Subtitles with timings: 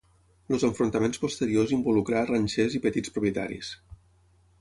[0.55, 3.71] Els enfrontaments posteriors involucrar a ranxers i petits propietaris.